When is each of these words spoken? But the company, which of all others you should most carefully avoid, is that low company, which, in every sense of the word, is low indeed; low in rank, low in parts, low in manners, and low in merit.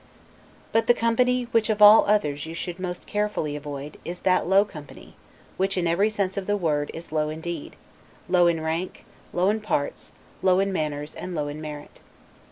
But 0.71 0.87
the 0.87 0.95
company, 0.95 1.43
which 1.51 1.69
of 1.69 1.79
all 1.79 2.05
others 2.07 2.47
you 2.47 2.55
should 2.55 2.79
most 2.79 3.05
carefully 3.05 3.55
avoid, 3.55 3.97
is 4.03 4.21
that 4.21 4.47
low 4.47 4.65
company, 4.65 5.15
which, 5.57 5.77
in 5.77 5.85
every 5.85 6.09
sense 6.09 6.37
of 6.37 6.47
the 6.47 6.57
word, 6.57 6.89
is 6.95 7.11
low 7.11 7.29
indeed; 7.29 7.75
low 8.27 8.47
in 8.47 8.61
rank, 8.61 9.05
low 9.31 9.51
in 9.51 9.61
parts, 9.61 10.11
low 10.41 10.57
in 10.57 10.73
manners, 10.73 11.13
and 11.13 11.35
low 11.35 11.47
in 11.49 11.61
merit. 11.61 11.99